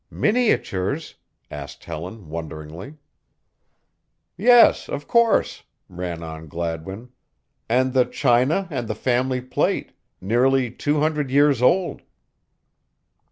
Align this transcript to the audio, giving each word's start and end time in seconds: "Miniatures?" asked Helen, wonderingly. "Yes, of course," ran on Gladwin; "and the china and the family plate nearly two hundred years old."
"Miniatures?" 0.09 1.13
asked 1.51 1.85
Helen, 1.85 2.27
wonderingly. 2.27 2.95
"Yes, 4.35 4.89
of 4.89 5.07
course," 5.07 5.61
ran 5.87 6.23
on 6.23 6.47
Gladwin; 6.47 7.09
"and 7.69 7.93
the 7.93 8.05
china 8.05 8.67
and 8.71 8.87
the 8.87 8.95
family 8.95 9.41
plate 9.41 9.91
nearly 10.19 10.71
two 10.71 10.99
hundred 11.01 11.29
years 11.29 11.61
old." 11.61 12.01